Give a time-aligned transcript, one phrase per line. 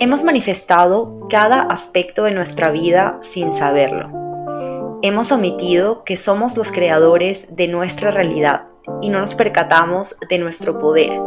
[0.00, 4.98] Hemos manifestado cada aspecto de nuestra vida sin saberlo.
[5.02, 8.64] Hemos omitido que somos los creadores de nuestra realidad
[9.00, 11.20] y no nos percatamos de nuestro poder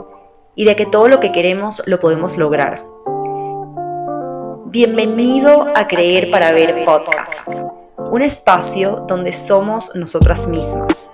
[0.56, 2.86] y de que todo lo que queremos lo podemos lograr.
[4.66, 7.64] Bienvenido a Creer para Ver Podcast,
[8.12, 11.10] un espacio donde somos nosotras mismas,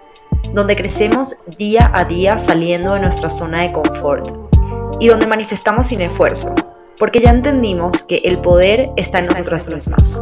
[0.54, 4.32] donde crecemos día a día saliendo de nuestra zona de confort
[5.00, 6.56] y donde manifestamos sin esfuerzo
[7.04, 10.18] porque ya entendimos que el poder está en nosotras mismas.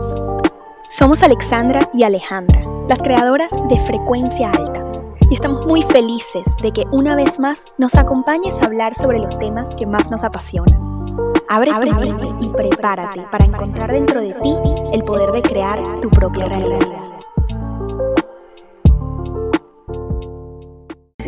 [0.87, 2.59] Somos Alexandra y Alejandra,
[2.89, 4.81] las creadoras de Frecuencia Alta,
[5.29, 9.37] y estamos muy felices de que una vez más nos acompañes a hablar sobre los
[9.37, 11.05] temas que más nos apasionan.
[11.47, 14.55] Abre, tu mente y prepárate para encontrar dentro de ti
[14.91, 16.87] el poder de crear tu propia realidad.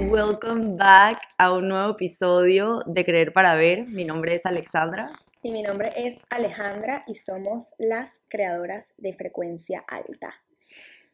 [0.09, 3.85] Welcome back a un nuevo episodio de Creer para Ver.
[3.89, 5.11] Mi nombre es Alexandra.
[5.45, 10.33] Y mi nombre es Alejandra y somos las creadoras de Frecuencia Alta.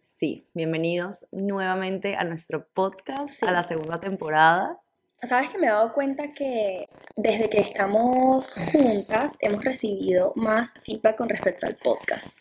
[0.01, 4.79] Sí, bienvenidos nuevamente a nuestro podcast, a la segunda temporada.
[5.23, 11.17] Sabes que me he dado cuenta que desde que estamos juntas hemos recibido más feedback
[11.17, 12.37] con respecto al podcast.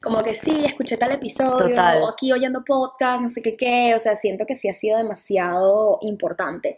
[0.00, 2.00] Como que sí, escuché tal episodio, Total.
[2.00, 4.98] o aquí oyendo podcast, no sé qué qué, o sea, siento que sí ha sido
[4.98, 6.76] demasiado importante.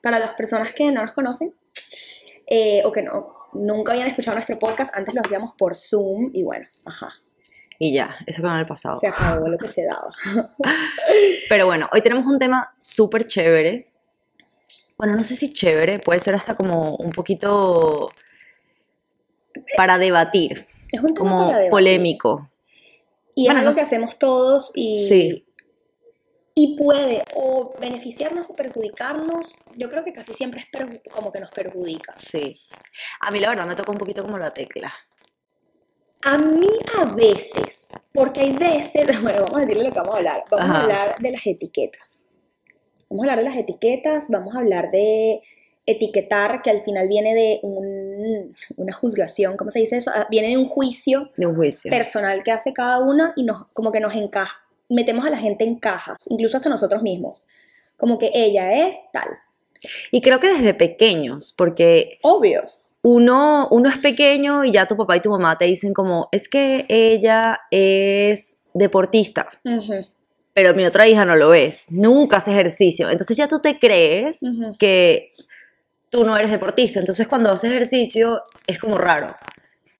[0.00, 1.52] Para las personas que no nos conocen,
[2.46, 6.42] eh, o que no, nunca habían escuchado nuestro podcast, antes lo hacíamos por Zoom y
[6.42, 7.08] bueno, ajá,
[7.78, 8.98] Y ya, eso quedó en el pasado.
[9.00, 10.10] se acabó lo que se daba.
[11.48, 13.90] Pero bueno, hoy tenemos un tema súper chévere.
[14.98, 18.10] Bueno, no sé si chévere, puede ser hasta como un poquito
[19.76, 21.70] para debatir, Es un tema como para debatir.
[21.70, 22.50] polémico.
[23.34, 25.46] Y Bueno, es algo no que hacemos todos y, Sí.
[26.54, 29.54] Y puede o beneficiarnos o perjudicarnos.
[29.76, 32.14] Yo creo que casi siempre es como que nos perjudica.
[32.16, 32.56] Sí.
[33.20, 34.92] A mí la verdad me toca un poquito como la tecla.
[36.22, 40.18] A mí a veces, porque hay veces, bueno, vamos a decirle lo que vamos a
[40.18, 40.44] hablar.
[40.50, 40.78] Vamos Ajá.
[40.78, 42.26] a hablar de las etiquetas.
[43.08, 45.40] Vamos a hablar de las etiquetas, vamos a hablar de
[45.86, 50.12] etiquetar, que al final viene de un- una juzgación, ¿cómo se dice eso?
[50.14, 51.90] Ah, Viene de un juicio De un juicio.
[51.90, 55.64] personal que hace cada una y nos, como que nos encaja, metemos a la gente
[55.64, 57.46] en cajas, incluso hasta nosotros mismos.
[57.96, 59.28] Como que ella es tal.
[60.10, 62.64] Y creo que desde pequeños, porque Obvio.
[63.02, 66.48] uno, uno es pequeño y ya tu papá y tu mamá te dicen como, es
[66.48, 69.48] que ella es deportista,
[70.52, 73.08] pero mi otra hija no lo es, nunca hace ejercicio.
[73.08, 74.40] Entonces ya tú te crees
[74.78, 75.32] que
[76.10, 77.00] tú no eres deportista.
[77.00, 79.36] Entonces cuando haces ejercicio es como raro.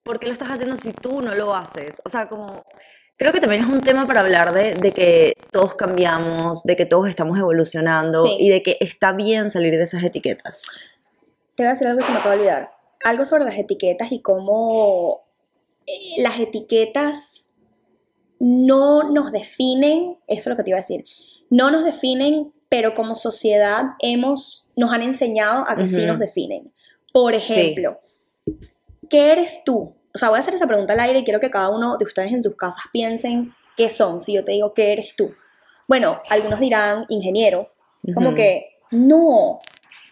[0.02, 2.02] ¿Por qué lo estás haciendo si tú no lo haces?
[2.04, 2.64] O sea, como...
[3.20, 6.86] Creo que también es un tema para hablar de, de que todos cambiamos, de que
[6.86, 8.36] todos estamos evolucionando Sí.
[8.38, 10.62] y de que está bien salir de esas etiquetas.
[11.54, 12.70] Te voy a decir algo que se me acaba de olvidar.
[13.04, 15.20] Algo sobre las etiquetas y cómo
[15.86, 17.50] eh, las etiquetas
[18.38, 21.04] no nos definen, eso es lo que te iba a decir,
[21.50, 26.72] no nos definen, pero como sociedad hemos, nos han enseñado a que sí nos definen.
[27.12, 27.52] Por Sí.
[27.52, 28.00] ejemplo,
[29.10, 29.94] ¿qué eres tú?
[30.14, 32.04] O sea, voy a hacer esa pregunta al aire y quiero que cada uno de
[32.04, 34.20] ustedes en sus casas piensen qué son.
[34.20, 35.34] Si yo te digo, ¿qué eres tú?
[35.86, 37.72] Bueno, algunos dirán ingeniero,
[38.14, 39.60] como que no.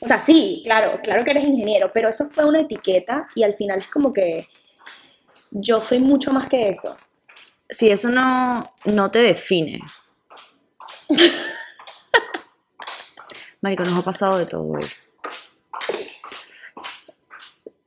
[0.00, 3.54] O sea, sí, claro, claro que eres ingeniero, pero eso fue una etiqueta y al
[3.54, 4.46] final es como que
[5.50, 6.96] yo soy mucho más que eso.
[7.68, 9.80] si eso no, no te define.
[13.60, 14.86] Marico, nos ha pasado de todo hoy.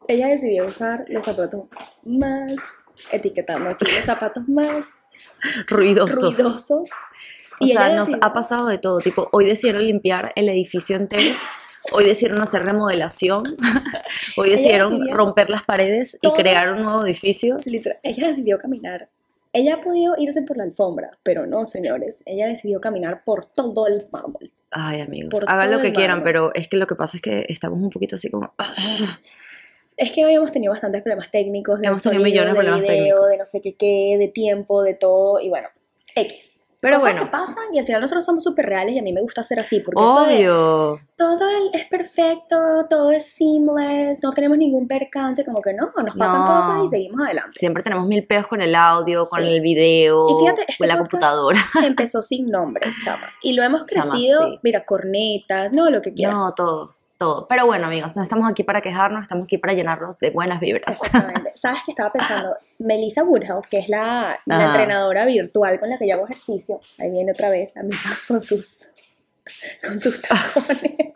[0.07, 1.66] Ella decidió usar los zapatos
[2.03, 2.53] más,
[3.12, 4.88] etiquetando aquí, los zapatos más
[5.67, 6.22] Ruidosos.
[6.38, 6.89] ruidosos.
[7.59, 9.00] O Y sea, nos decidió- ha pasado de todo.
[9.00, 11.35] Tipo, hoy decidieron limpiar el edificio entero.
[11.91, 13.44] Hoy decidieron hacer remodelación.
[14.38, 17.57] Hoy decidieron romper las paredes y crear un nuevo edificio.
[17.66, 19.09] Literal, ella decidió caminar.
[19.53, 22.18] Ella ha podido irse por la alfombra, pero no, señores.
[22.25, 24.51] Ella decidió caminar por todo el mármol.
[24.69, 26.23] Ay, amigos, Por hagan lo que quieran, mármol.
[26.23, 28.53] pero es que lo que pasa es que estamos un poquito así como...
[30.01, 31.79] Es que hoy hemos tenido bastantes problemas técnicos.
[31.79, 33.31] De Hemos tenido millones de problemas video, técnicos.
[33.31, 35.39] De no sé qué, qué, de tiempo, de todo.
[35.39, 35.68] Y bueno,
[36.15, 36.59] X.
[36.81, 37.25] Pero Cosas bueno.
[37.27, 39.59] que pasan y al final nosotros somos súper reales y a mí me gusta ser
[39.59, 39.80] así.
[39.81, 41.00] Porque eso de Obvio.
[41.15, 42.57] todo el- es perfecto,
[42.89, 45.45] todo es seamless, no tenemos ningún percance.
[45.45, 46.48] Como que no, nos pasan No.
[46.48, 47.51] cosas y seguimos adelante.
[47.51, 49.50] Siempre tenemos mil peos con el audio, con Sí.
[49.50, 51.59] el video, Y fíjate, este con la computadora.
[51.86, 53.27] Empezó sin nombre, chama.
[53.44, 54.59] Y lo hemos Chama, crecido, sí.
[54.63, 56.36] mira, cornetas, no, lo que quieras.
[56.36, 57.47] No, todo, todo.
[57.47, 61.03] Pero bueno, amigos, no estamos aquí para quejarnos, estamos aquí para llenarnos de buenas vibras.
[61.03, 61.53] Exactamente.
[61.56, 62.56] ¿Sabes qué estaba pensando?
[62.79, 67.33] Melissa Woodhouse, que es la, entrenadora virtual con la que yo hago ejercicio, ahí viene
[67.33, 68.88] otra vez la misma con sus,
[69.83, 71.13] con sus tacones.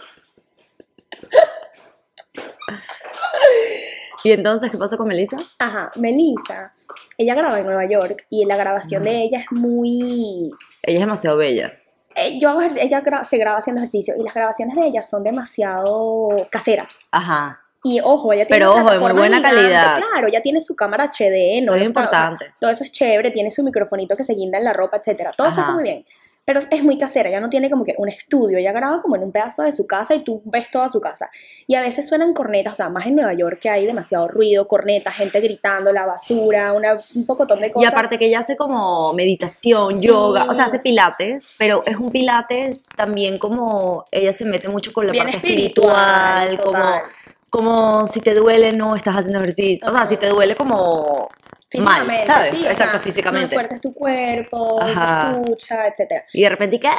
[4.23, 5.37] ¿Y entonces qué pasó con Melissa?
[5.57, 6.75] Ajá, Melissa,
[7.17, 10.51] ella graba en Nueva York y la grabación de ella es muy...
[10.83, 11.73] Ella es demasiado bella.
[12.15, 15.23] Eh, yo hago ella gra- se graba haciendo ejercicio y las grabaciones de ella son
[15.23, 16.93] demasiado caseras.
[17.11, 17.61] Ajá.
[17.83, 19.97] Y ojo, ella tiene Pero ojo, de muy buena gigante, calidad.
[19.97, 21.75] Claro, ella tiene su cámara HD, Eso ¿no?
[21.75, 22.53] es Está- importante.
[22.59, 25.29] todo eso es chévere, tiene su microfonito que se guinda en la ropa, etcétera.
[25.37, 26.05] Todo eso está muy bien.
[26.45, 29.23] Pero es muy casera, ella no tiene como que un estudio, ella graba como en
[29.23, 31.31] un pedazo de su casa y tú ves toda su casa.
[31.65, 34.67] Y a veces suenan cornetas, o sea, más en Nueva York que hay demasiado ruido,
[34.67, 37.91] cornetas, gente gritando, la basura, una, un pocotón de Y cosas.
[37.91, 40.07] aparte que ella hace como meditación, Sí.
[40.07, 44.93] yoga, o sea, hace pilates, pero es un pilates también como ella se mete mucho
[44.93, 47.01] con la Bien parte espiritual, espiritual, como,
[47.49, 51.29] como si te duele no estás haciendo ejercicio, o sea, si te duele como
[51.81, 52.51] mal, ¿sabes?
[52.55, 53.55] sí, Exacto, sea, físicamente.
[53.55, 55.31] No tu cuerpo, Ajá.
[55.31, 56.25] te escucha, etcétera.
[56.33, 56.89] Y de repente, ¿qué?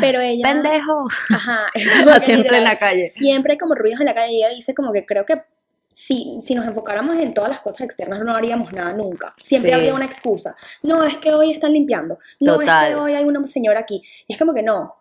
[0.00, 0.42] Pero ella...
[0.48, 1.06] Pendejo.
[1.34, 1.66] Ajá.
[1.74, 3.08] es Siempre en literal, la calle.
[3.08, 5.42] Siempre hay como ruidos en la calle y ella dice como que creo que
[5.90, 9.34] si, si nos enfocáramos en todas las cosas externas no haríamos nada nunca.
[9.42, 9.74] Siempre Sí.
[9.74, 10.54] habría una excusa.
[10.82, 12.18] No, es que hoy están limpiando.
[12.40, 12.88] No, es Total.
[12.90, 14.02] que hoy hay una señora aquí.
[14.26, 14.94] Y es como que no.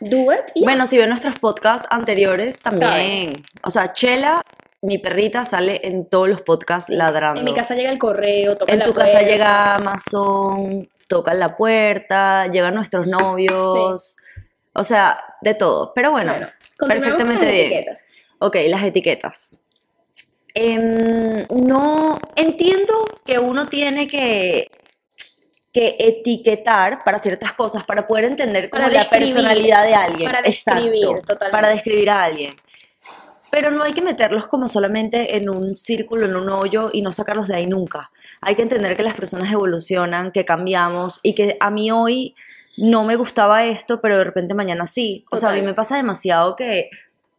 [0.00, 0.64] Do it.
[0.64, 3.44] Bueno, si ven nuestros podcasts anteriores también.
[3.62, 4.42] O sea, Chela,
[4.82, 7.40] mi perrita, sale en todos los podcasts ladrando.
[7.40, 9.28] En mi casa llega el correo, toca En la tu casa puerta.
[9.30, 14.16] llega Amazon, tocan la puerta, llegan nuestros novios,
[14.74, 15.92] o sea, de todo.
[15.94, 16.34] Pero bueno,
[16.78, 17.66] perfectamente bien.
[17.72, 17.98] etiquetas.
[18.40, 19.60] Ok, las etiquetas.
[20.54, 22.92] Em, no entiendo
[23.24, 24.68] que uno tiene que,
[25.72, 30.28] que etiquetar para ciertas cosas, para poder entender como Para la personalidad de alguien.
[30.30, 31.50] para describir, Exacto, totalmente.
[31.52, 32.54] para describir a alguien.
[33.52, 37.12] Pero no hay que meterlos como solamente en un círculo, en un hoyo y no
[37.12, 38.10] sacarlos de ahí nunca.
[38.40, 42.34] Hay que entender que las personas evolucionan, que cambiamos y que a mí hoy
[42.78, 45.26] no me gustaba esto, pero de repente mañana sí.
[45.30, 46.88] O sea, a mí me pasa demasiado que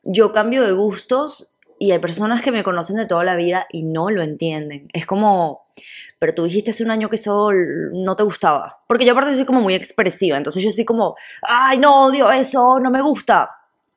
[0.03, 3.81] yo cambio de gustos y hay personas que me conocen de toda la vida y
[3.81, 4.89] no lo entienden.
[4.93, 5.65] Es como,
[6.19, 7.49] pero tú dijiste hace un año que eso
[7.91, 8.83] no te gustaba.
[8.87, 12.79] Porque yo aparte soy como muy expresiva, entonces yo soy como, ay, no, odio eso,
[12.79, 13.49] no me gusta.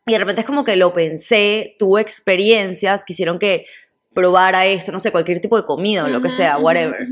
[0.07, 3.67] Y de repente es como que lo pensé, tuve experiencias que hicieron que
[4.15, 7.09] probara esto, no sé, cualquier tipo de comida o lo que sea, whatever.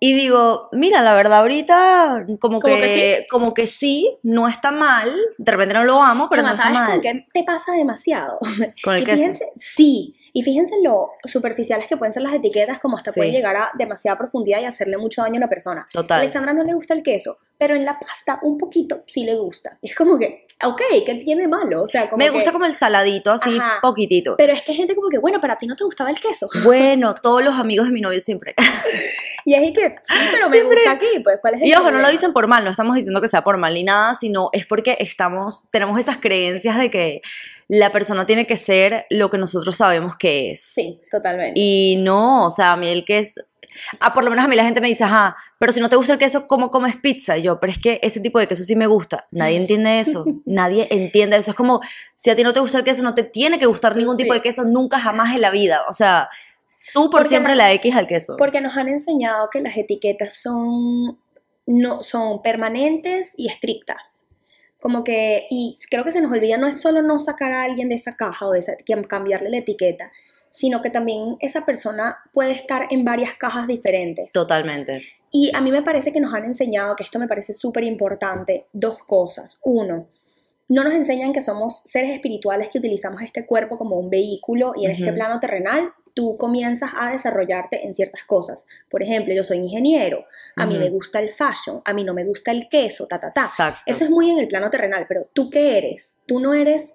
[0.00, 5.12] Y digo, mira, la verdad ahorita como, que, que como que sí, no está mal,
[5.38, 6.92] de repente no lo amo, pero Chama, no está ¿sabes mal.
[6.92, 8.38] con qué te pasa demasiado?
[8.84, 9.22] Con el y queso.
[9.24, 13.20] fíjense, sí, y fíjense en lo superficiales que pueden ser las etiquetas, como hasta Sí.
[13.20, 15.82] pueden llegar a demasiada profundidad y hacerle mucho daño a una persona.
[15.88, 16.20] A Total.
[16.20, 19.78] Alexandra no le gusta el queso, pero en la pasta un poquito sí le gusta.
[19.82, 21.82] Es como que, ok, ¿qué tiene malo?
[21.82, 23.78] O sea, como Me que- gusta como el saladito, así Ajá.
[23.82, 24.34] poquitito.
[24.36, 26.48] Pero es que hay gente como que, bueno, para ti no te gustaba el queso.
[26.64, 28.54] Bueno, todos los amigos de mi novio siempre.
[29.44, 31.86] Y es que, sí, pero me gusta aquí, pues, ¿cuál es el Y ojo, no
[31.86, 32.10] lo problema?
[32.10, 34.98] dicen por mal, no estamos diciendo que sea por mal ni nada, sino es porque
[35.00, 37.20] estamos, tenemos esas creencias de que
[37.68, 40.62] la persona tiene que ser lo que nosotros sabemos que es.
[40.74, 41.52] Sí, totalmente.
[41.60, 43.36] Y no, o sea, a mí el que es...
[44.00, 45.94] Ah, por lo menos a mí la gente me dice, ajá, pero si no te
[45.94, 47.36] gusta el queso, ¿cómo comes pizza?
[47.38, 49.28] Y yo, pero es que ese tipo de queso sí me gusta.
[49.30, 50.24] Nadie entiende eso.
[50.46, 51.50] Nadie entiende eso.
[51.52, 51.80] Es como,
[52.16, 54.34] si a ti no te gusta el queso, no te tiene que gustar ningún tipo
[54.34, 55.82] de queso nunca jamás en la vida.
[55.88, 56.28] O sea,
[56.94, 58.36] tú por Porque siempre la- la X al queso.
[58.38, 61.20] Porque nos han enseñado que las etiquetas son,
[61.66, 64.17] no, son permanentes y estrictas.
[64.80, 67.88] Como que, y creo que se nos olvida, no es solo no sacar a alguien
[67.88, 68.74] de esa caja o de esa,
[69.08, 70.12] cambiarle la etiqueta,
[70.50, 74.30] sino que también esa persona puede estar en varias cajas diferentes.
[74.32, 75.02] Totalmente.
[75.30, 78.66] Y a mí me parece que nos han enseñado, que esto me parece súper importante,
[78.72, 79.58] dos cosas.
[79.62, 80.08] Uno,
[80.68, 84.84] no nos enseñan que somos seres espirituales que utilizamos este cuerpo como un vehículo y
[84.84, 85.14] en este Ujú.
[85.14, 88.66] plano terrenal tú comienzas a desarrollarte en ciertas cosas.
[88.90, 90.24] Por ejemplo, yo soy ingeniero,
[90.56, 90.84] a mí Ujú.
[90.84, 93.44] me gusta el fashion, a mí no me gusta el queso, ta, ta, ta.
[93.44, 93.80] Exacto.
[93.86, 96.16] Eso es muy en el plano terrenal, pero ¿tú qué eres?
[96.26, 96.94] Tú no eres,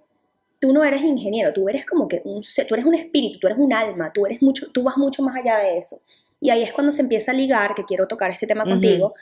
[0.59, 3.57] tú no eres ingeniero, tú eres como que un, tú eres un espíritu, tú eres
[3.59, 6.01] un alma, tú eres mucho, tú vas mucho más allá de eso.
[6.39, 8.71] Y ahí es cuando se empieza a ligar, que quiero tocar este tema Ujú.
[8.73, 9.13] contigo,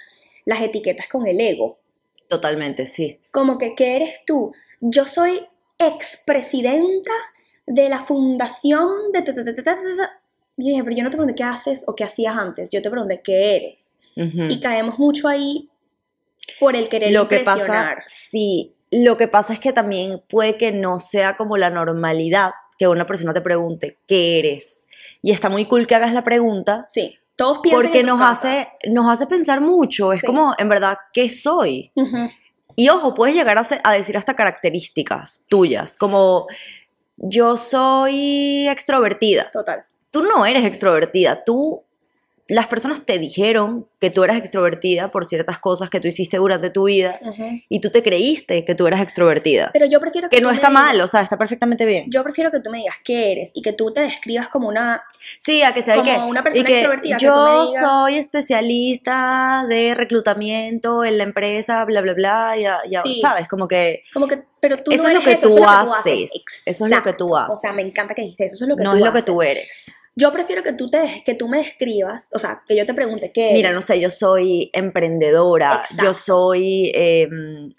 [0.46, 1.77] las etiquetas con el ego.
[2.32, 3.20] Totalmente, sí.
[3.32, 4.54] Como que, ¿qué eres tú?
[4.80, 5.46] Yo soy
[5.78, 7.12] expresidenta
[7.66, 9.22] de la fundación de...
[9.22, 10.22] ta, ta, ta, ta, ta, ta".
[10.56, 12.90] Y dije, pero yo no te pregunté qué haces o qué hacías antes, yo te
[12.90, 13.98] pregunté qué eres.
[14.16, 15.70] Y caemos mucho ahí
[16.58, 20.72] por el querer Lo que pasa, sí, lo que pasa es que también puede que
[20.72, 24.88] no sea como la normalidad que una persona te pregunte qué eres.
[25.22, 29.10] Y está muy cool que hagas la pregunta Sí, todos piensan porque nos hace, nos
[29.10, 30.14] hace pensar mucho.
[30.14, 30.28] Es Sí.
[30.28, 31.92] como, en verdad, ¿qué soy?
[32.76, 36.48] Y ojo, puedes llegar a, a decir hasta características tuyas, como
[37.18, 39.50] yo soy extrovertida.
[39.52, 39.86] Total.
[40.12, 41.86] Tú no eres extrovertida, tú
[42.53, 46.70] las personas te dijeron que tú eras extrovertida por ciertas cosas que tú hiciste durante
[46.70, 47.20] tu vida
[47.70, 49.70] y tú te creíste que tú eras extrovertida.
[49.74, 52.05] Pero yo prefiero que Que no está digas- mal, o sea, está perfectamente bien.
[52.10, 55.03] Yo prefiero que tú me digas qué eres y que tú te describas como una
[55.39, 57.79] Sí, a que sea como que, una persona que extrovertida, que tú yo me digas-
[57.84, 63.20] soy especialista de reclutamiento en la empresa, bla, bla, bla, ya, ya Sí.
[63.20, 66.31] sabes, como que como que pero tú Eso no es lo que eso, tú haces.
[66.67, 67.53] Eso es lo que tú Exacto.
[67.55, 67.93] O sea, me haces.
[67.96, 69.25] encanta que dijiste eso, eso es lo que no tú es lo que haces.
[69.25, 69.96] tú eres.
[70.15, 73.32] Yo prefiero que tú te que tú me describas, o sea, que yo te pregunte
[73.32, 73.75] qué Mira, eres.
[73.75, 76.03] no sé, yo soy emprendedora, Exacto.
[76.06, 77.30] yo soy eh,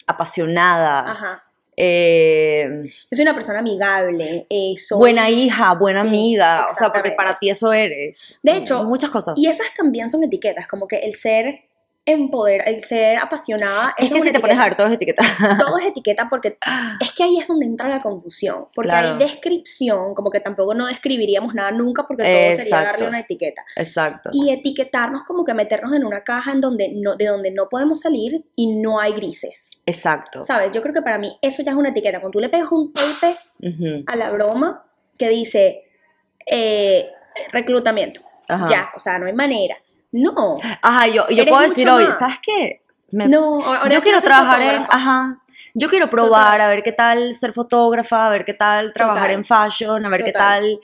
[0.06, 1.44] apasionada, Ajá.
[1.76, 6.92] eh, Yo soy una persona amigable, eh, soy buena hija, buena Sí, amiga, o sea,
[6.92, 8.38] porque para ti eso eres.
[8.42, 9.34] De hecho, muchas cosas.
[9.36, 11.60] Y esas también son etiquetas, como que el ser
[12.04, 15.22] empoder, el ser apasionada, es que si te pones a ver todo es etiqueta.
[15.58, 16.58] todo es etiqueta porque
[17.00, 19.08] es que ahí es donde entra la confusión, porque Claro.
[19.12, 23.64] hay descripción, como que tampoco no describiríamos nada nunca porque todo sería darle una etiqueta.
[23.76, 24.30] Exacto.
[24.32, 28.00] Y etiquetarnos como que meternos en una caja en donde no, de donde no podemos
[28.00, 29.70] salir y no hay grises.
[29.86, 30.44] Exacto.
[30.44, 30.72] ¿Sabes?
[30.72, 32.18] Yo creo que para mí eso ya es una etiqueta.
[32.20, 32.92] Cuando tú le pegas un
[33.60, 34.04] Ujú.
[34.06, 34.84] a la broma
[35.16, 35.84] que dice
[36.46, 37.08] eh,
[37.52, 38.66] reclutamiento, Ajá.
[38.68, 39.76] ya, o sea, no hay manera.
[40.12, 42.18] No, Ajá, yo, yo puedo decir hoy, más.
[42.18, 42.82] ¿sabes qué?
[43.10, 43.62] Me- no.
[43.64, 45.38] ahora yo quiero trabajar en, ajá,
[45.74, 49.38] yo quiero probar a ver qué tal ser fotógrafa, a ver qué tal trabajar Total.
[49.38, 50.78] en fashion, a ver qué tal.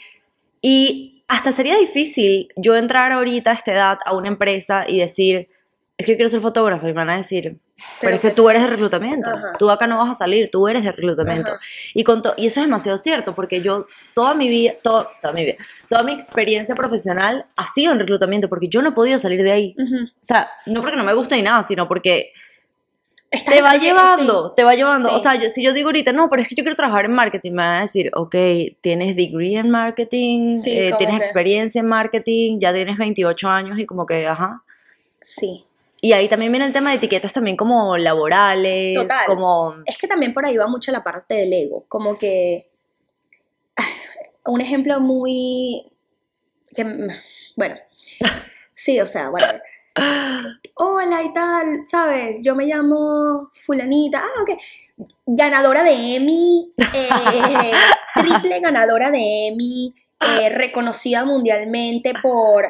[0.63, 5.49] Y hasta sería difícil yo entrar ahorita a esta edad a una empresa y decir,
[5.97, 7.59] es que yo quiero ser fotógrafa y me van a decir,
[8.01, 9.53] pero, es que tú eres de reclutamiento, Ajá.
[9.59, 11.53] tú acá no vas a salir, tú eres de reclutamiento.
[11.53, 11.61] Ajá.
[11.95, 15.45] Y, con y eso es demasiado cierto, porque yo toda mi vida, to- toda mi
[15.45, 15.57] vida,
[15.89, 19.53] toda mi experiencia profesional ha sido en reclutamiento, porque yo no he podido salir de
[19.53, 19.75] ahí.
[19.79, 20.05] Ujú.
[20.07, 22.33] O sea, no porque no me guste ni nada, sino porque
[23.47, 25.11] te va llevando, te va llevando.
[25.11, 25.15] Sí.
[25.15, 27.13] O sea, yo- si yo digo ahorita, no, pero es que yo quiero trabajar en
[27.13, 28.35] marketing, me van a decir, ok,
[28.81, 33.79] tienes degree en marketing, Sí, eh, tienes que- experiencia en marketing, ya tienes 28 años
[33.79, 34.63] y como que, ajá.
[35.21, 35.65] Sí.
[36.01, 39.27] Y ahí también viene el tema de etiquetas también como laborales, Total.
[39.27, 39.75] como...
[39.85, 41.85] Es que también por ahí va mucho la parte del ego.
[41.89, 42.71] Como que.
[44.45, 45.91] Un ejemplo muy.
[46.75, 46.85] Que,
[47.57, 47.77] bueno.
[48.81, 49.49] Sí, o sea, bueno.
[50.77, 52.37] Hola y tal, ¿sabes?
[52.45, 54.23] Yo me llamo Fulanita.
[54.23, 54.51] Ah, ok.
[55.27, 56.73] Ganadora de Emmy.
[56.95, 57.73] eh,
[58.15, 59.93] triple ganadora de Emmy.
[60.41, 62.67] eh, reconocida mundialmente por.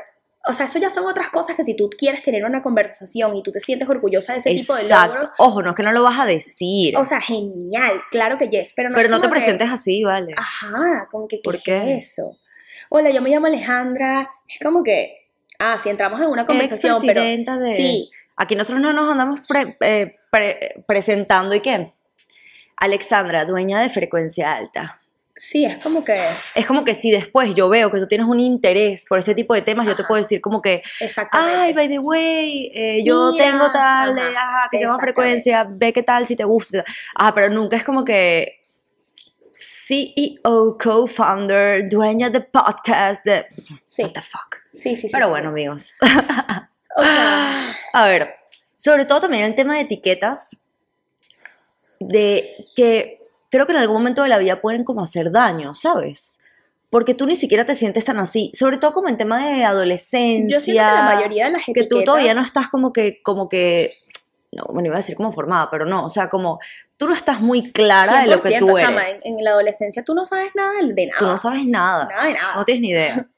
[0.48, 3.42] O sea, eso ya son otras cosas que si tú quieres tener una conversación y
[3.42, 5.14] tú te sientes orgullosa de ese tipo de Exacto.
[5.14, 8.48] logros, Ojo, no es que no lo vas a decir, o sea, genial, claro que
[8.48, 10.32] yes, pero no, pero no te que- presentes así, ¿vale?
[10.36, 11.94] Ajá, como que ¿qué ¿Por es qué?
[11.98, 12.36] eso?
[12.90, 14.30] Hola, yo me llamo Alejandra.
[14.48, 15.28] Es como que,
[15.58, 17.76] ah, si entramos en una conversación, pero de...
[17.76, 21.92] sí, Aquí nosotros no nos andamos pre- eh, pre- presentando y qué.
[22.76, 25.00] Alexandra, dueña de frecuencia alta.
[25.38, 26.20] Sí, es como que,
[26.54, 29.54] Es como que si después yo veo que tú tienes un interés por ese tipo
[29.54, 31.56] de temas, yo te puedo decir como que, exactamente.
[31.56, 35.06] ay, by the way, eh, yo Mira, tengo tal, ajá, eh, ajá, que exactamente.
[35.06, 36.84] frecuencia, ve qué tal, si te gusta.
[37.14, 38.60] Ajá, pero nunca es como que
[39.56, 43.46] CEO, co-founder, dueña de podcast, de...
[43.86, 44.02] Sí.
[44.02, 44.56] What the fuck.
[44.74, 45.08] sí, sí, sí.
[45.10, 45.30] Pero sí.
[45.30, 45.94] bueno, amigos.
[47.92, 48.34] A ver,
[48.76, 50.56] sobre todo también el tema de etiquetas,
[52.00, 53.18] de que
[53.50, 56.42] creo que en algún momento de la vida pueden como hacer daño, ¿sabes?
[56.90, 60.56] Porque tú ni siquiera te sientes tan así, sobre todo como en tema de adolescencia.
[60.56, 63.48] yo siento que la mayoría de las que tú todavía no estás como que, como
[63.48, 63.98] que,
[64.52, 66.58] no, bueno, iba a decir como formada, pero no, o sea, como
[66.96, 69.26] tú no estás muy clara de lo que 100%, tú chama, eres.
[69.26, 71.18] en, en la adolescencia tú no sabes nada de nada.
[71.18, 72.54] Tú no sabes nada, Nada de nada.
[72.56, 73.28] no tienes ni idea.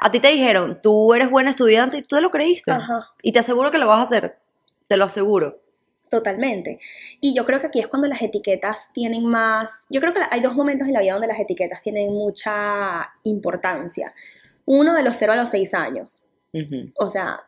[0.00, 2.72] A ti te dijeron, tú eres buena estudiante y tú te lo creíste.
[2.72, 3.08] Ajá.
[3.22, 4.38] Y te aseguro que lo vas a hacer,
[4.86, 5.60] te lo aseguro.
[6.10, 6.78] Totalmente.
[7.20, 10.40] Y yo creo que aquí es cuando las etiquetas tienen más, yo creo que hay
[10.40, 14.12] dos momentos en la vida donde las etiquetas tienen mucha importancia.
[14.66, 16.20] Uno de los 0 a los 6 años.
[16.98, 17.44] O sea,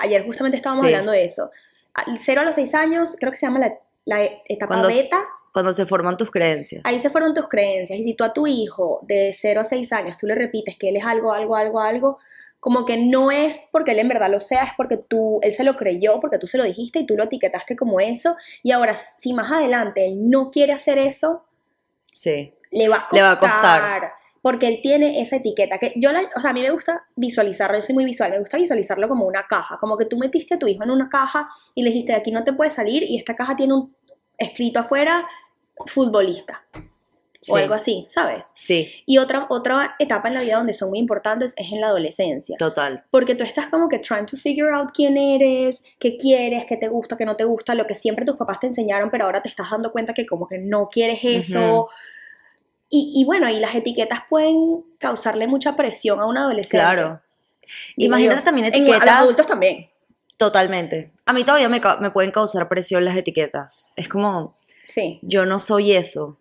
[0.00, 0.88] ayer justamente estábamos Sí.
[0.88, 1.50] hablando de eso.
[1.94, 3.74] Al 0 a los 6 años creo que se llama la,
[4.04, 5.20] la etapa Cuando beta.
[5.52, 6.82] Cuando se forman tus creencias.
[6.84, 7.98] Ahí se fueron tus creencias.
[7.98, 10.88] Y si tú a tu hijo de 0 a 6 años tú le repites que
[10.88, 12.18] él es algo, algo, algo, algo,
[12.60, 15.64] como que no es porque él en verdad lo sea, es porque tú, él se
[15.64, 18.36] lo creyó, porque tú se lo dijiste y tú lo etiquetaste como eso.
[18.62, 21.44] Y ahora, si más adelante él no quiere hacer eso,
[22.04, 22.54] Sí.
[22.70, 23.14] le va a costar.
[23.16, 24.12] Le va a costar.
[24.42, 25.78] Porque él tiene esa etiqueta.
[25.78, 28.38] Que yo, la- o sea, a mí me gusta visualizarlo, yo soy muy visual, me
[28.38, 29.76] gusta visualizarlo como una caja.
[29.78, 32.30] Como que tú metiste a tu hijo en una caja y le dijiste, de aquí
[32.32, 33.94] no te puedes salir y esta caja tiene un
[34.38, 35.26] escrito afuera,
[35.86, 36.64] futbolista.
[37.42, 37.52] Sí.
[37.52, 38.40] O algo así, ¿sabes?
[38.54, 41.86] Sí, Y otra, otra etapa en la vida donde son muy importantes es en la
[41.86, 42.56] adolescencia.
[42.58, 43.04] total.
[43.10, 46.88] Porque tú estás como que trying to figure out quién eres, qué quieres, qué te
[46.88, 49.48] gusta, qué no te gusta, lo que siempre tus papás te enseñaron, pero ahora te
[49.48, 51.88] estás dando cuenta que como que no quieres eso.
[52.90, 56.76] y, y bueno, y las etiquetas pueden causarle mucha presión a un adolescente.
[56.84, 57.22] Claro.
[57.96, 58.44] digo Imagínate yo.
[58.44, 59.02] también En- etiquetas.
[59.02, 59.88] A los adultos también.
[60.38, 61.12] Totalmente.
[61.26, 63.92] A mí todavía me, me pueden causar presión las etiquetas.
[63.96, 66.36] Es como, Sí, yo no soy eso.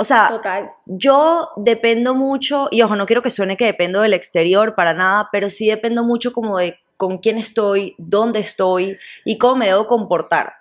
[0.00, 0.70] O sea, total.
[0.86, 5.28] yo dependo mucho, y ojo, no quiero que suene que dependo del exterior para nada,
[5.30, 9.86] pero sí dependo mucho como de con quién estoy, dónde estoy y cómo me debo
[9.86, 10.54] comportar.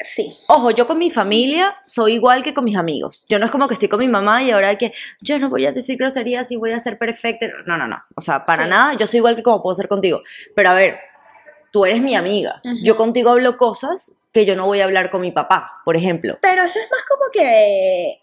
[0.00, 0.36] Sí.
[0.46, 3.26] Ojo, yo con mi familia soy igual que con mis amigos.
[3.28, 5.66] Yo no es como que estoy con mi mamá y ahora que yo no voy
[5.66, 7.46] a decir groserías y voy a ser perfecta.
[7.66, 7.96] No, no, no.
[8.14, 8.70] O sea, para Sí.
[8.70, 10.22] nada, yo soy igual que como puedo ser contigo.
[10.54, 11.00] Pero a ver,
[11.72, 12.62] tú eres mi amiga.
[12.84, 16.38] Yo contigo hablo cosas que yo no voy a hablar con mi papá, por ejemplo.
[16.42, 18.20] Pero eso es más como que.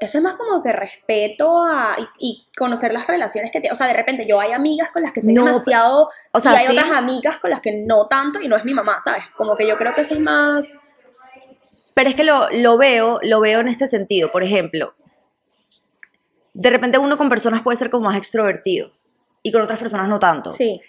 [0.00, 3.72] Eso es más como que respeto a, y, y conocer las relaciones que te.
[3.72, 6.08] O sea, de repente yo hay amigas con las que soy No, demasiado.
[6.32, 8.64] O sea, y hay sí, otras amigas con las que no tanto y no es
[8.64, 9.24] mi mamá, ¿sabes?
[9.36, 10.66] Como que yo creo que eso es más.
[11.94, 14.30] pero es que lo, lo veo, lo veo en este sentido.
[14.30, 14.94] Por ejemplo,
[16.54, 18.90] de repente uno con personas puede ser como más extrovertido
[19.42, 20.52] y con otras personas no tanto.
[20.52, 20.80] Sí.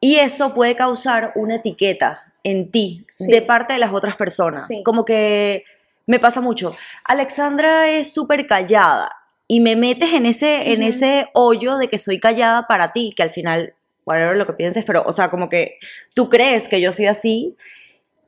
[0.00, 3.26] Y eso puede causar una etiqueta en ti Sí.
[3.30, 4.66] de parte de las otras personas.
[4.68, 4.82] Sí.
[4.84, 5.64] Como que
[6.06, 6.74] me pasa mucho.
[7.04, 9.10] Alexandra es súper callada
[9.48, 10.88] y me metes en ese, en Ujú.
[10.88, 14.84] ese hoyo de que soy callada para ti, que al final, whatever lo que pienses,
[14.84, 15.78] pero, o sea, como que
[16.14, 17.56] tú crees que yo soy así.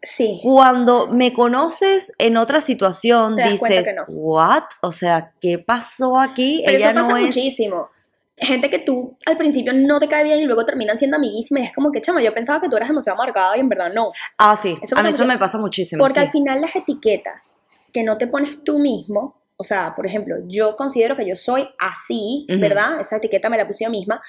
[0.00, 0.38] Sí.
[0.44, 4.04] Cuando me conoces en otra situación, dices, no.
[4.08, 4.62] ¿what?
[4.80, 6.62] O sea, ¿qué pasó aquí?
[6.64, 7.26] Pero Ella eso pasa no es.
[7.26, 7.88] muchísimo.
[8.36, 11.64] Gente que tú al principio no te cae bien y luego terminan siendo amiguísimas.
[11.64, 14.12] Es como que, chama, yo pensaba que tú eras demasiado amargada y en verdad no.
[14.38, 15.98] Ah, sí, Eso a mí eso me pasa muchísimo.
[16.04, 16.20] Porque sí.
[16.20, 20.76] al final las etiquetas que no te pones tú mismo, o sea, por ejemplo, yo
[20.76, 22.60] considero que yo soy así, Ujú.
[22.60, 23.00] ¿verdad?
[23.00, 24.22] Esa etiqueta me la puse yo misma,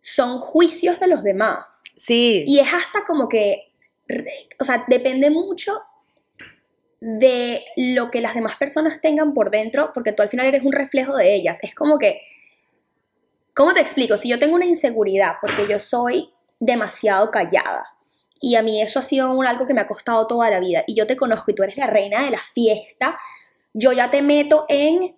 [0.00, 1.82] son juicios de los demás.
[1.96, 2.44] Sí.
[2.46, 3.72] Y es hasta como que,
[4.58, 5.80] o sea, depende mucho
[7.00, 10.72] de lo que las demás personas tengan por dentro, porque tú al final eres un
[10.72, 11.58] reflejo de ellas.
[11.62, 12.22] Es como que,
[13.54, 14.16] ¿cómo te explico?
[14.16, 17.84] Si yo tengo una inseguridad, porque yo soy demasiado callada,
[18.40, 20.84] y a mí eso ha sido un- algo que me ha costado toda la vida,
[20.86, 23.18] y yo te conozco y tú eres la reina de la fiesta,
[23.74, 25.16] yo ya te meto en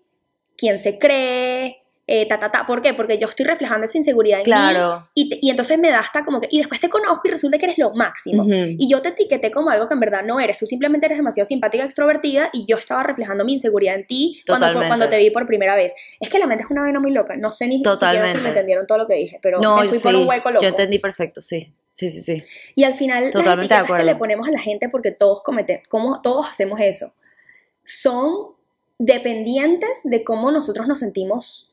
[0.57, 2.67] quién se cree, eh, ta, ta, ta.
[2.67, 2.95] ¿Por qué?
[2.95, 5.09] Porque yo estoy reflejando esa inseguridad en mí Claro.
[5.15, 7.59] y, te- y entonces me da hasta como que, y después te conozco y resulta
[7.59, 8.45] que eres lo máximo.
[8.45, 8.53] Ujú.
[8.79, 10.57] Y yo te etiqueté como algo que en verdad no eres.
[10.59, 14.67] Tú simplemente eres demasiado simpática, extrovertida y yo estaba reflejando mi inseguridad en ti cuando,
[14.89, 15.93] cuando te vi por primera vez.
[16.19, 17.37] Es que la mente es una vaina muy loca.
[17.37, 17.95] No sé ni siquiera
[18.35, 20.51] si me entendieron todo lo que dije, pero No, me fui sí, por un hueco
[20.51, 20.63] loco.
[20.63, 21.75] yo entendí perfecto, sí.
[21.99, 22.45] Sí, sí, sí.
[22.77, 25.43] Y al final, las Totalmente de etiquetas que le ponemos a la gente, porque todos
[25.43, 27.13] cometen, como todos hacemos eso,
[27.85, 28.55] son
[28.99, 31.73] dependientes de cómo nosotros nos sentimos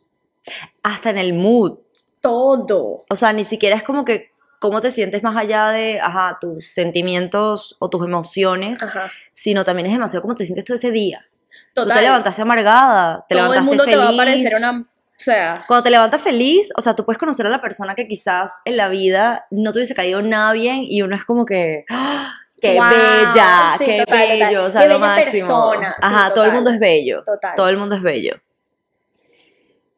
[0.81, 1.77] Hasta en el mood.
[2.21, 3.05] todo.
[3.07, 6.65] O sea, ni siquiera es como que cómo te sientes más allá de, ajá, tus
[6.65, 9.11] sentimientos o tus emociones, Ajá.
[9.31, 11.27] sino también es demasiado cómo te sientes tú ese día.
[11.75, 11.97] Tú Total.
[11.97, 13.99] te levantaste amargada, te todo el levantaste mundo feliz.
[13.99, 14.87] te va a parecer una.
[15.17, 18.07] O sea, Cuando te levantas feliz, o sea, tú puedes conocer a la persona que
[18.07, 21.85] quizás en la vida no te hubiese caído nada bien y uno es como que,
[21.89, 22.33] ¡ah!
[22.61, 23.75] ¡qué Wow, bella!
[23.77, 24.39] sí, ¡Qué total, total.
[24.39, 24.63] bello!
[24.65, 25.31] O sea, Qué lo máximo.
[25.47, 27.23] persona, sí, Ajá, todo el mundo es bello.
[27.25, 27.55] Total.
[27.55, 28.35] Todo el mundo es bello.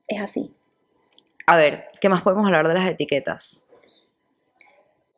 [0.07, 0.53] es así.
[1.47, 3.69] A ver, ¿qué más podemos hablar de las etiquetas?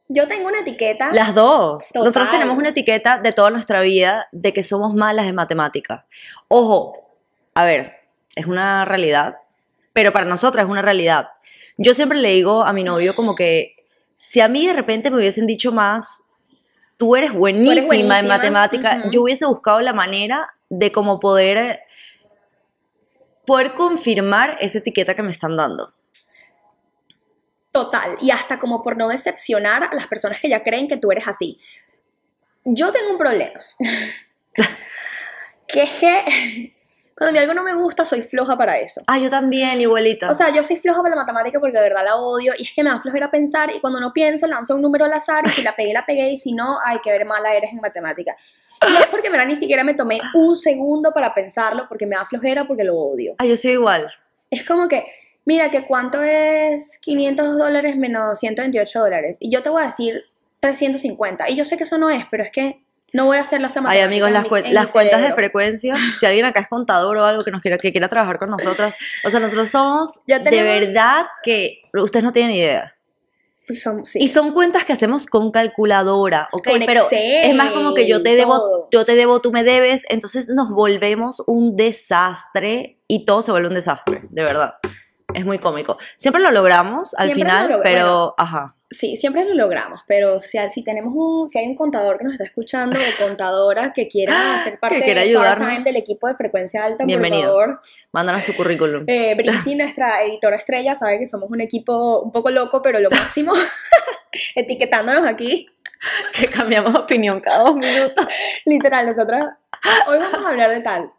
[0.08, 1.12] Yo tengo una etiqueta.
[1.12, 1.88] Las dos.
[1.90, 2.06] Total.
[2.06, 6.08] Nosotros tenemos una etiqueta de toda nuestra vida de que somos malas en matemática.
[6.48, 7.16] Ojo,
[7.54, 7.96] a ver,
[8.36, 9.38] es una realidad,
[10.00, 11.28] pero para nosotras es una realidad.
[11.76, 13.76] Yo siempre le digo a mi novio como que
[14.16, 16.24] si a mí de repente me hubiesen dicho más,
[16.96, 21.82] tú eres buenísima, buenísima, en matemática, yo hubiese buscado la manera de cómo poder
[23.46, 25.94] poder confirmar esa etiqueta que me están dando.
[27.74, 28.18] Total.
[28.22, 31.28] Y hasta como por no decepcionar a las personas que ya creen que tú eres
[31.28, 31.60] así.
[32.64, 33.60] Yo tengo un problema.
[35.68, 36.79] que es que
[37.20, 39.02] cuando a mí algo no me gusta, soy floja para eso.
[39.06, 40.32] Ah, yo también, igualita.
[40.32, 42.74] O sea, yo soy floja para la matemática porque de verdad la odio y es
[42.74, 45.50] que me da flojera pensar y cuando no pienso lanzo un número al azar y
[45.50, 48.38] si la pegué, la pegué y si no, ay, qué ver mala eres en matemática.
[48.90, 52.26] Y es porque mira, ni siquiera me tomé un segundo para pensarlo porque me da
[52.26, 53.36] flojera porque lo odio.
[53.38, 54.10] ah, yo soy igual.
[54.50, 55.06] Es como que,
[55.44, 59.36] mira, que cuánto es 500 dólares menos 128 dólares.
[59.42, 60.24] Y yo te voy a decir
[60.62, 61.50] 350.
[61.50, 62.82] Y yo sé que eso no es, pero es que
[63.14, 66.26] no voy a hacer las Ay, matemáticas amigos, las, en las cuentas de frecuencia, si
[66.26, 68.94] alguien acá es contador o algo que nos quiera, que quiera trabajar con nosotras,
[69.26, 72.96] o sea, nosotros somos Ya de verdad que ustedes no tienen idea.
[73.70, 74.18] Son- sí.
[74.20, 76.70] Y son cuentas que hacemos con calculadora, ¿ok?
[76.70, 78.88] Con Pero Excel, es más como que yo te debo, todo.
[78.92, 83.68] yo te debo, tú me debes, entonces nos volvemos un desastre y todo se vuelve
[83.68, 84.76] un desastre, de verdad.
[85.36, 86.00] Es muy cómico.
[86.18, 88.36] Siempre lo logramos al Siempre final, lo pero bueno.
[88.40, 88.76] ajá.
[88.92, 92.34] Sí, siempre lo logramos, pero si, si tenemos un, si hay un contador que nos
[92.34, 95.68] está escuchando o contadora que quiera parte de ayudarnos.
[95.68, 97.54] part-time del equipo de frecuencia alta, Bienvenido.
[97.54, 97.82] por favor.
[98.12, 99.04] Mándanos tu currículum.
[99.06, 99.36] Eh,
[99.78, 103.54] nuestra editora estrella, sabe que somos un equipo un poco loco, pero lo máximo,
[104.56, 105.68] etiquetándonos aquí.
[106.34, 108.26] que cambiamos de opinión cada dos minutos.
[108.66, 109.46] Literal, nosotros
[110.08, 111.12] hoy vamos a hablar de tal.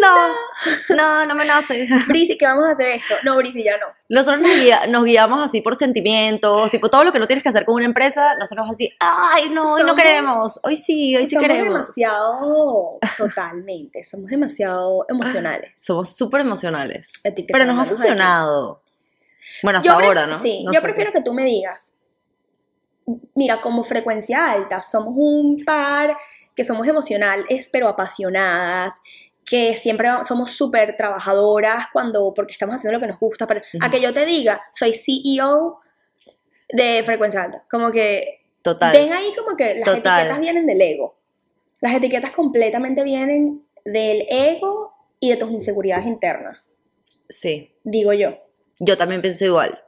[0.00, 1.86] No, no, no me nace.
[2.08, 3.14] Brisi, ¿qué vamos a hacer esto?
[3.24, 3.86] No, Brisi, ya no.
[4.08, 7.64] Nosotros nos, nos guiamos así por sentimientos, tipo todo lo que no tienes que hacer
[7.64, 11.34] con una empresa, nosotros así, ay, no, hoy no Somos- queremos, hoy sí, hoy sí
[11.34, 11.72] somos queremos.
[11.74, 15.72] demasiado, totalmente, somos demasiado emocionales.
[15.78, 17.22] Somos súper emocionales.
[17.52, 18.82] Pero nos ha funcionado.
[19.62, 20.40] Bueno, hasta Yo ahora, ¿no?
[20.42, 21.92] Sí, No yo prefiero que tú me digas,
[23.34, 26.16] mira, como frecuencia alta, somos un par
[26.54, 29.00] que somos emocionales, pero apasionadas,
[29.44, 33.90] que siempre somos súper trabajadoras cuando, porque estamos haciendo lo que nos gusta, pero a
[33.90, 35.80] que yo te diga, soy CEO
[36.68, 38.92] de frecuencia alta, como que Total.
[38.92, 40.20] ven ahí como que las Total.
[40.20, 41.18] etiquetas vienen del ego,
[41.80, 46.76] las etiquetas completamente vienen del ego y de tus inseguridades internas,
[47.28, 48.36] Sí, digo yo.
[48.78, 49.82] yo también pienso igual.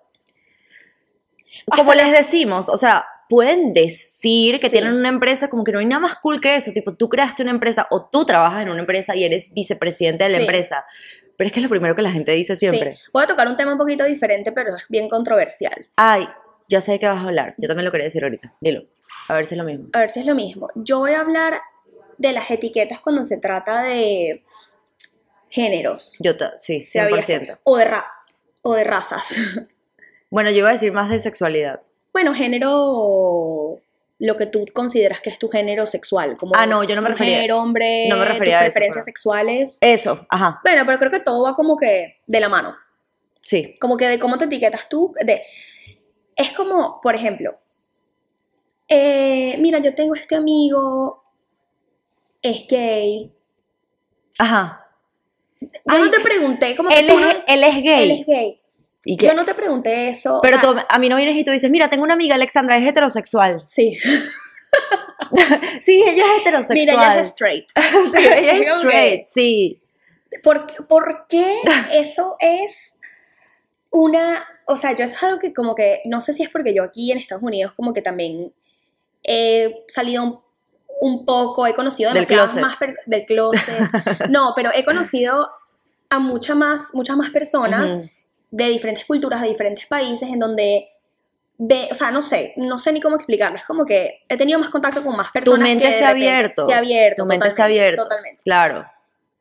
[1.70, 4.72] Hasta Como les decimos, o sea, pueden decir que Sí.
[4.72, 7.42] tienen una empresa, como que no hay nada más cool que eso, tipo, tú creaste
[7.42, 10.42] una empresa o tú trabajas en una empresa y eres vicepresidente de la Sí.
[10.42, 10.84] empresa.
[11.38, 12.94] Pero es que es lo primero que la gente dice siempre.
[12.96, 13.00] Sí.
[13.10, 15.86] Voy a tocar un tema un poquito diferente, pero es bien controversial.
[15.96, 16.28] Ay,
[16.68, 17.54] ya sé de qué vas a hablar.
[17.56, 18.54] Yo también lo quería decir ahorita.
[18.60, 18.84] Dilo.
[19.28, 19.88] A ver si es lo mismo.
[19.94, 20.68] A ver si es lo mismo.
[20.74, 21.58] Yo voy a hablar
[22.18, 24.44] de las etiquetas cuando se trata de
[25.48, 26.16] géneros.
[26.20, 27.58] Yo, sí, sea bien- 100%.
[27.64, 28.06] O de, ra-
[28.60, 29.24] o de razas.
[30.30, 31.82] Bueno, yo iba a decir más de sexualidad.
[32.12, 33.78] Bueno, género,
[34.18, 36.36] lo que tú consideras que es tu género sexual.
[36.36, 38.74] Como Ah, no, yo no me refería- Mujer, hombre, no me refería tus a eso,
[38.74, 39.78] preferencias pero- sexuales.
[39.80, 42.76] Eso, ajá, Bueno, pero creo que todo va como que de la mano.
[43.42, 43.74] sí.
[43.80, 45.12] Como que de cómo te etiquetas tú.
[45.24, 45.42] De,
[46.36, 47.58] es como, por ejemplo,
[48.88, 51.24] eh, mira, yo tengo este amigo,
[52.42, 53.32] es gay.
[54.38, 54.86] Ajá.
[55.60, 58.10] Yo Ay, no te pregunté como Él es, no- él es gay.
[58.10, 58.61] él es gay.
[59.04, 60.40] Yo no te pregunté eso.
[60.42, 62.86] Pero tú, a mí no vienes y tú dices, mira, tengo una amiga, Alexandra, es
[62.86, 63.62] heterosexual.
[63.72, 63.98] Sí.
[65.80, 66.78] Sí, ella es heterosexual.
[66.78, 67.68] Mira, ella es straight.
[68.12, 69.80] Sí, ella es straight, sí.
[70.42, 71.60] ¿Por, por qué
[71.92, 72.94] eso es
[73.90, 74.44] una...
[74.66, 76.00] O sea, yo eso es algo que como que...
[76.06, 78.52] No sé si es porque yo aquí en Estados Unidos como que también
[79.22, 80.40] he salido un,
[81.00, 82.62] un poco, he conocido Del closet.
[82.62, 84.28] más del closet.
[84.30, 85.48] No, pero he conocido
[86.10, 88.10] a muchas más, muchas más personas Ujú.
[88.52, 90.90] De diferentes culturas, de diferentes países, en donde
[91.58, 93.56] ve, o sea, no sé, no sé ni cómo explicarlo.
[93.56, 95.66] Es como que he tenido más contacto con más personas.
[95.66, 96.66] mente que de se ha abierto.
[96.66, 97.24] Se ha abierto.
[97.24, 98.02] Tu mente se ha abierto.
[98.02, 98.42] Totalmente.
[98.44, 98.86] Claro.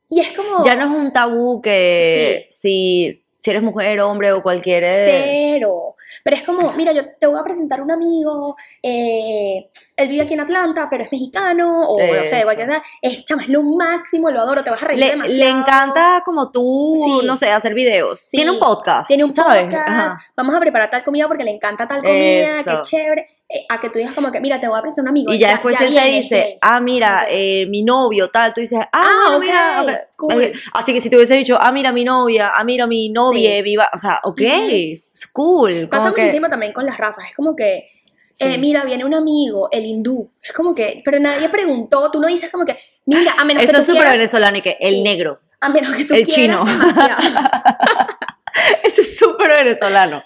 [0.09, 0.63] Y es como.
[0.63, 4.85] Ya no es un tabú que si, si eres mujer, hombre o cualquier...
[4.87, 5.95] Cero.
[6.23, 9.69] Pero es como, mira, yo te voy a presentar un amigo, eh,
[10.03, 12.83] él vive aquí en Atlanta, pero es mexicano, o no sé, cualquier cosa.
[13.01, 15.37] Es, chama, es lo máximo, lo adoro, te vas a reír Le, demasiado.
[15.39, 17.25] le encanta como tú, Sí.
[17.27, 18.21] no sé, hacer videos.
[18.21, 18.37] Sí.
[18.37, 19.07] Tiene un podcast.
[19.07, 19.63] Tiene un ¿sabes?
[19.63, 20.17] podcast, Ajá.
[20.35, 22.69] vamos a preparar tal comida porque le encanta tal comida, Eso.
[22.69, 23.27] qué chévere.
[23.53, 25.33] Eh, a que tú digas como que, mira, te voy a presentar un amigo.
[25.33, 28.53] Y ya, después él te dice, ah, mira, eh, mi novio, tal.
[28.53, 29.81] Tú dices, ah, Ah, mira.
[29.83, 29.89] ok".
[30.15, 30.41] cool.
[30.41, 33.57] Eh, Así que si te hubiese dicho, ah, mira, mi novia, ah, mira, mi novia,
[33.57, 33.61] Sí.
[33.61, 33.89] viva.
[33.93, 35.89] O sea, ok, es cool.
[35.89, 37.89] Pasa que- muchísimo también con las razas, es como que,
[38.31, 38.45] Sí.
[38.45, 40.31] eh, mira, viene un amigo, el hindú.
[40.41, 43.73] Es como que, pero nadie preguntó, tú no dices como que, mira, a menos Eso
[43.73, 45.03] que es tú súper venezolano y que el Sí.
[45.03, 45.39] negro.
[45.59, 46.65] a menos que tú el quieras chino.
[46.65, 47.17] demasiado.
[48.83, 50.23] Eso es súper venezolano.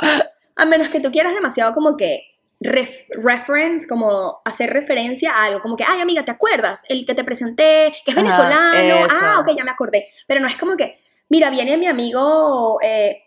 [0.55, 2.21] A menos que tú quieras demasiado como que
[2.61, 6.81] ref- reference, como hacer referencia a algo, como que, ay amiga, ¿te acuerdas?
[6.87, 9.07] El que te presenté, que es venezolano, eso.
[9.21, 10.07] ah, ok, ya me acordé.
[10.27, 13.23] Pero no es como que, mira, viene mi amigo eh,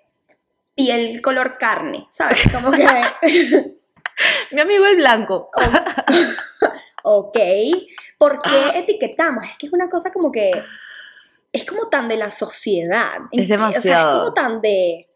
[0.74, 2.42] piel color carne, ¿sabes?
[2.52, 2.86] Como que,
[4.52, 5.50] Mi amigo el blanco.
[7.02, 7.38] ok,
[8.18, 9.44] ¿por qué etiquetamos?
[9.44, 10.50] Es que es una cosa como que,
[11.52, 13.18] es como tan de la sociedad.
[13.32, 14.10] Es O sea, demasiado.
[14.12, 15.08] es como tan de,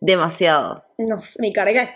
[0.00, 0.84] Demasiado.
[0.98, 1.88] no sé, me cargué.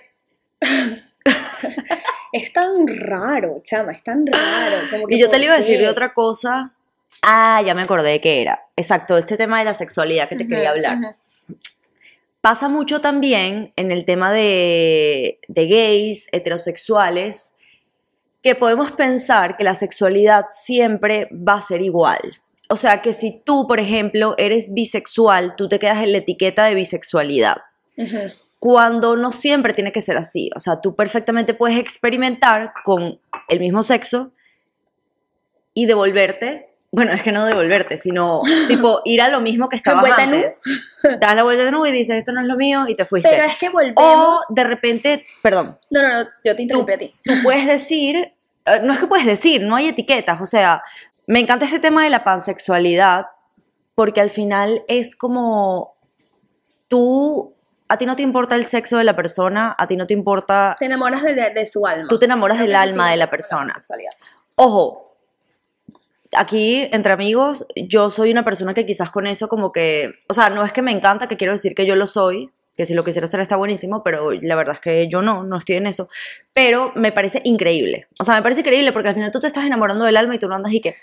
[2.33, 4.77] es tan raro, chama, es tan raro.
[4.91, 6.73] Como que Y yo te ¿por le iba a decir de otra cosa.
[7.23, 8.67] Ah, ya me acordé de qué era.
[8.77, 10.99] Exacto, este tema de la sexualidad que te quería hablar.
[12.41, 17.57] Pasa mucho también en el tema de, de gays, heterosexuales,
[18.43, 22.21] que podemos pensar que la sexualidad siempre va a ser igual.
[22.71, 26.65] O sea, que si tú, por ejemplo, eres bisexual, tú te quedas en la etiqueta
[26.65, 27.59] de bisexualidad.
[28.59, 30.51] Cuando no siempre tiene que ser así.
[30.57, 34.33] O sea, tú perfectamente puedes experimentar con el mismo sexo
[35.75, 40.19] y devolverte bueno, es que no devolverte, sino tipo ir a lo mismo que estabas
[40.19, 40.63] antes.
[41.21, 43.31] Das la vuelta de nuevo y dices, esto no es lo mío y te fuiste.
[43.31, 43.95] Pero es que volvemos.
[43.97, 47.15] o de repente, perdón, No, no, no, yo te interrumpí a ti.
[47.25, 50.83] tú puedes decir, eh, no es que puedes decir, no hay etiquetas, o sea,
[51.27, 53.27] me encanta este tema de la pansexualidad
[53.95, 55.97] porque al final es como
[56.89, 57.55] tú,
[57.89, 60.77] a ti no te importa el sexo de la persona, a ti no te importa,
[60.79, 62.09] Te enamoras de, su alma.
[62.09, 63.73] tú te enamoras del alma de la persona.
[63.75, 64.13] sexualidad.
[64.57, 65.10] Ojo,
[66.37, 70.51] aquí entre amigos, yo soy una persona que quizás con eso como que, o sea,
[70.51, 73.05] no es que me encanta, que quiero decir que yo lo soy, que si lo
[73.05, 76.09] quisiera hacer está buenísimo, pero la verdad es que yo no, no estoy en eso.
[76.55, 78.07] Pero me parece increíble.
[78.19, 80.39] O sea, me parece increíble porque al final tú te estás enamorando del alma y
[80.39, 80.95] tú no andas y que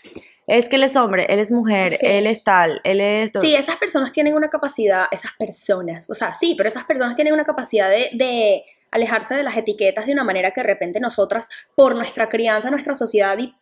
[0.47, 1.97] es que él es hombre, él es mujer, Sí.
[2.05, 3.31] él es tal, él es...
[3.41, 7.33] Sí, esas personas tienen una capacidad, esas personas, o sea, sí, pero esas personas tienen
[7.33, 11.49] una capacidad de, de alejarse de las etiquetas de una manera que de repente nosotras,
[11.75, 13.53] por nuestra crianza, nuestra sociedad y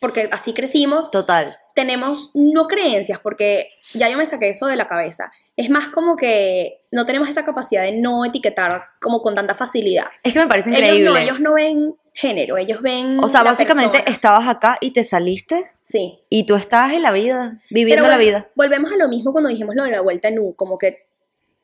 [0.00, 1.56] porque así crecimos, Total.
[1.74, 5.30] tenemos no creencias, porque ya yo me saqué eso de la cabeza.
[5.56, 10.06] Es más como que no tenemos esa capacidad de no etiquetar como con tanta facilidad.
[10.22, 11.10] Es que me parece Ellos increíble.
[11.10, 13.18] no, ellos no ven género, ellos ven.
[13.22, 14.12] o sea, la básicamente persona.
[14.14, 16.20] estabas acá y te saliste Sí.
[16.30, 18.48] y tú estás en la vida, viviendo Pero la vida.
[18.54, 21.06] Volvemos a lo mismo cuando dijimos lo de la vuelta en U, como que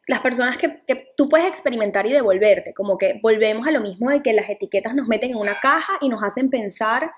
[0.07, 4.11] las personas que, que tú puedes experimentar y devolverte, como que volvemos a lo mismo
[4.11, 7.13] de que las etiquetas nos meten en una caja y nos hacen pensar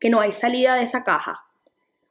[0.00, 1.40] que no hay salida de esa caja.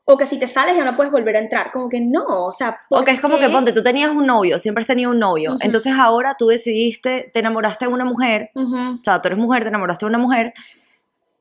[0.10, 2.52] O que si te sales ya no puedes volver a entrar, como que no, o
[2.54, 5.20] sea, ¿por Porque es como que ponte, tú tenías un novio, siempre has tenido un
[5.20, 5.52] novio.
[5.52, 5.60] Ujú.
[5.62, 8.96] Entonces ahora tú decidiste, te enamoraste de una mujer, Ujú.
[8.96, 10.54] o sea, tú eres mujer, te enamoraste de una mujer,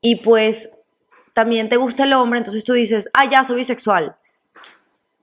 [0.01, 0.77] y pues
[1.33, 4.17] también te gusta el hombre, entonces tú dices, ah, ya, soy bisexual.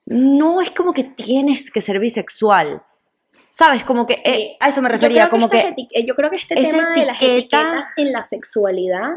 [0.06, 2.82] No es como que tienes que ser bisexual.
[3.48, 3.84] ¿Sabes?
[3.84, 4.22] Como que Sí.
[4.24, 6.36] eh, a eso me Yo refería, creo como que, estas eti- eh, yo creo que
[6.36, 9.10] este tema de las etiqueta- etiquetas en la sexualidad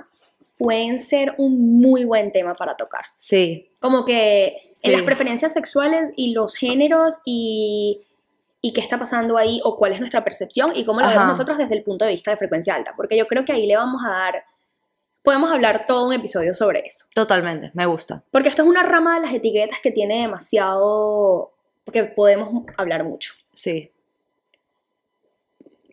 [0.58, 3.06] pueden ser un muy buen tema para tocar.
[3.18, 4.88] sí, Como que Sí.
[4.88, 8.02] en las preferencias sexuales y los géneros y,
[8.62, 11.14] y qué está pasando ahí o cuál es nuestra percepción y cómo lo Ajá.
[11.14, 12.94] vemos nosotros desde el punto de vista de frecuencia alta.
[12.98, 14.44] Porque yo creo que ahí le vamos a dar,
[15.24, 17.06] podemos hablar todo un episodio sobre eso.
[17.14, 18.24] totalmente, me gusta.
[18.32, 21.54] Porque esto es una rama de las etiquetas que tiene demasiado,
[21.94, 23.34] que podemos hablar mucho.
[23.54, 23.92] Sí.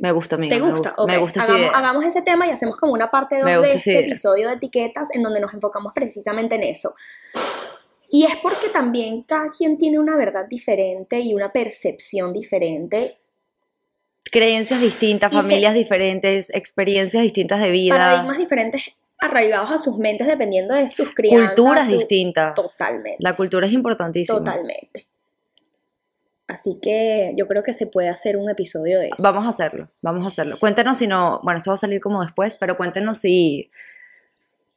[0.04, 0.54] Me gusta, amiga.
[0.56, 0.92] ¿Te me gusta?
[1.06, 1.78] Me Ok, gusta esa hagamos, idea.
[1.78, 5.08] hagamos ese tema y hacemos como una parte 2 Me de este episodio de etiquetas
[5.12, 6.94] en donde nos enfocamos precisamente en eso.
[8.10, 13.18] Y es porque también cada quien tiene una verdad diferente y una percepción diferente,
[14.30, 18.82] Creencias distintas, Y se- familias diferentes, experiencias distintas de vida, paradigmas diferentes
[19.20, 21.54] arraigados a sus mentes dependiendo de sus crianzas.
[21.54, 22.54] culturas su- distintas.
[22.54, 23.18] Totalmente.
[23.20, 24.38] La cultura es importantísima.
[24.38, 25.06] Totalmente.
[26.46, 29.16] Así que yo creo que se puede hacer un episodio de eso.
[29.22, 30.58] Vamos a hacerlo, vamos a hacerlo.
[30.58, 33.70] Cuéntenos si no, bueno, esto va a salir como después, pero cuéntenos si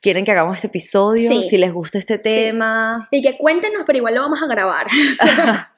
[0.01, 1.43] quieren que hagamos este episodio, Sí.
[1.43, 3.09] si les gusta este tema.
[3.11, 4.87] Y que cuéntenos, pero igual lo vamos a grabar.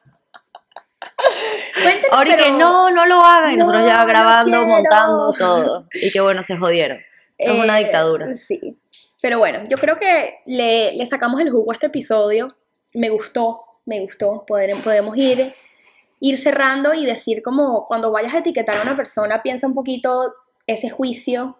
[1.82, 5.34] cuéntenos, Ahora y que pero- no, no lo hagan, y nosotros ya no grabando, montando
[5.38, 5.88] todo.
[5.94, 7.00] Y que bueno, se jodieron.
[7.38, 8.34] Esto es una Eh, dictadura.
[8.34, 8.78] Sí.
[9.22, 12.56] Pero bueno, yo creo que le, le sacamos el jugo a este episodio.
[12.94, 14.46] Me gustó, me gustó.
[14.46, 15.54] Poder, podemos ir,
[16.20, 20.34] ir cerrando y decir como cuando vayas a etiquetar a una persona, piensa un poquito
[20.68, 21.58] ese juicio.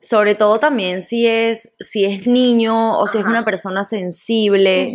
[0.00, 4.94] Sobre todo también si es, si es niño o si es una persona sensible.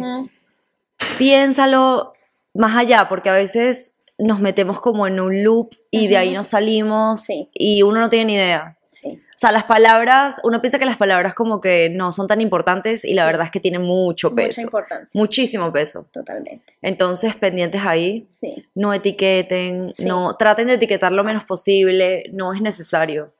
[1.17, 2.13] Piénsalo
[2.53, 6.49] más allá, porque a veces nos metemos como en un loop y de ahí nos
[6.49, 7.49] salimos Sí.
[7.53, 8.77] y uno no tiene ni idea.
[9.03, 9.21] Sí.
[9.23, 13.03] O sea, las palabras, uno piensa que las palabras como que no son tan importantes
[13.03, 15.09] y la verdad es que tienen mucho Mucha peso, importancia.
[15.13, 16.05] muchísimo peso.
[16.11, 16.61] Totalmente.
[16.81, 18.65] Entonces, pendientes ahí, Sí.
[18.75, 20.05] no etiqueten, Sí.
[20.05, 23.33] no traten de etiquetar lo menos posible, no es necesario.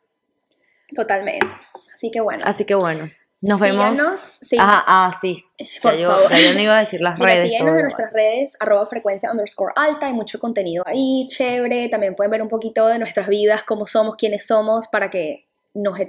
[0.96, 1.48] Totalmente.
[1.96, 2.44] Así que bueno.
[2.46, 3.10] Así que bueno,
[3.42, 3.98] nos vemos.
[4.42, 4.58] Sí.
[4.60, 5.44] Ajá, ah, sí.
[5.58, 6.30] Ya Por yo, favor.
[6.32, 7.50] ya yo no iba a decir las Mira, redes.
[7.50, 12.32] síguenos en nuestras redes, arroba frecuencia underscore alta, hay mucho contenido ahí, chévere, también pueden
[12.32, 16.00] ver un poquito de nuestras vidas, cómo somos, quiénes somos, para que nos